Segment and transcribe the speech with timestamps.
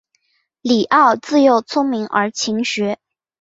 [0.63, 2.97] 李鏊自幼聪明而勤学。